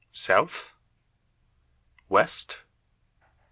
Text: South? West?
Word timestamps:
South? 0.13 0.73
West? 2.09 2.61